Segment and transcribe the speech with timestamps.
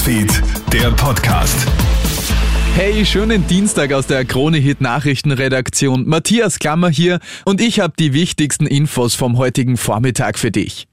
[0.00, 1.66] Newsfeed, der Podcast.
[2.74, 6.08] Hey, schönen Dienstag aus der Krone-Hit Nachrichtenredaktion.
[6.08, 10.88] Matthias Klammer hier und ich habe die wichtigsten Infos vom heutigen Vormittag für dich.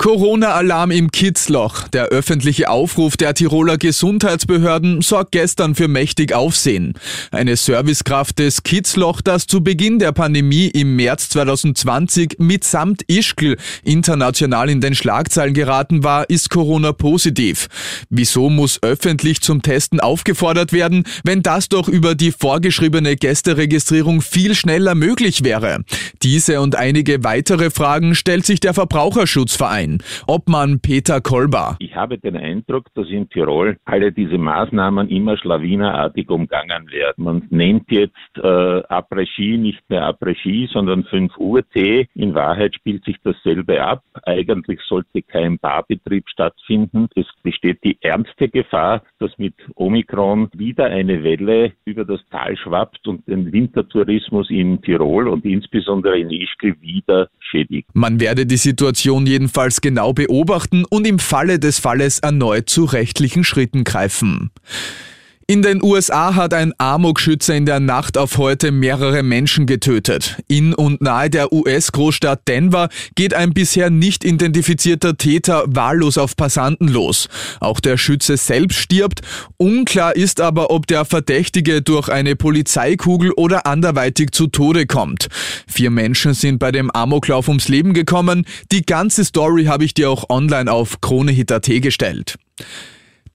[0.00, 1.86] Corona-Alarm im Kitzloch.
[1.88, 6.94] Der öffentliche Aufruf der Tiroler Gesundheitsbehörden sorgt gestern für mächtig Aufsehen.
[7.30, 14.70] Eine Servicekraft des Kitzloch, das zu Beginn der Pandemie im März 2020 mitsamt Ischgl international
[14.70, 17.68] in den Schlagzeilen geraten war, ist Corona-positiv.
[18.08, 24.54] Wieso muss öffentlich zum Testen aufgefordert werden, wenn das doch über die vorgeschriebene Gästeregistrierung viel
[24.54, 25.84] schneller möglich wäre?
[26.22, 29.89] Diese und einige weitere Fragen stellt sich der Verbraucherschutzverein.
[29.90, 29.98] Verein.
[30.26, 31.76] Obmann Peter Kolber.
[31.80, 37.24] Ich habe den Eindruck, dass in Tirol alle diese Maßnahmen immer schlawinerartig umgangen werden.
[37.24, 42.08] Man nennt jetzt äh, Après-Ski nicht mehr Après-Ski, sondern 5 Uhr T.
[42.14, 44.02] In Wahrheit spielt sich dasselbe ab.
[44.24, 47.08] Eigentlich sollte kein Barbetrieb stattfinden.
[47.14, 53.06] Es besteht die ernste Gefahr, dass mit Omikron wieder eine Welle über das Tal schwappt
[53.06, 57.88] und den Wintertourismus in Tirol und insbesondere in Ischgl wieder schädigt.
[57.94, 63.44] Man werde die Situation jedenfalls genau beobachten und im Falle des Falles erneut zu rechtlichen
[63.44, 64.50] Schritten greifen.
[65.50, 70.40] In den USA hat ein Amokschütze in der Nacht auf heute mehrere Menschen getötet.
[70.46, 76.86] In und nahe der US-Großstadt Denver geht ein bisher nicht identifizierter Täter wahllos auf Passanten
[76.86, 77.28] los.
[77.58, 79.22] Auch der Schütze selbst stirbt.
[79.56, 85.26] Unklar ist aber, ob der Verdächtige durch eine Polizeikugel oder anderweitig zu Tode kommt.
[85.66, 88.46] Vier Menschen sind bei dem Amoklauf ums Leben gekommen.
[88.70, 92.36] Die ganze Story habe ich dir auch online auf kronehit.at gestellt.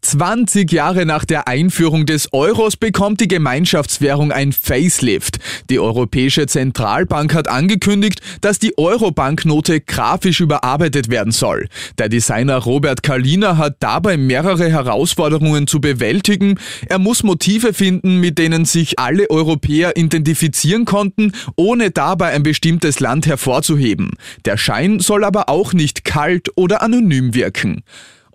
[0.05, 5.39] 20 Jahre nach der Einführung des Euros bekommt die Gemeinschaftswährung ein Facelift.
[5.71, 11.69] Die Europäische Zentralbank hat angekündigt, dass die Euro-Banknote grafisch überarbeitet werden soll.
[11.97, 16.59] Der Designer Robert Kalina hat dabei mehrere Herausforderungen zu bewältigen.
[16.87, 22.99] Er muss Motive finden, mit denen sich alle Europäer identifizieren konnten, ohne dabei ein bestimmtes
[22.99, 24.11] Land hervorzuheben.
[24.45, 27.81] Der Schein soll aber auch nicht kalt oder anonym wirken.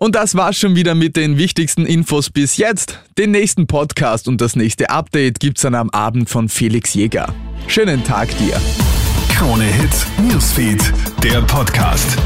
[0.01, 2.97] Und das war's schon wieder mit den wichtigsten Infos bis jetzt.
[3.19, 7.35] Den nächsten Podcast und das nächste Update gibt's dann am Abend von Felix Jäger.
[7.67, 8.59] Schönen Tag dir.
[9.29, 10.91] Krone Hits, Newsfeed,
[11.23, 12.17] der Podcast.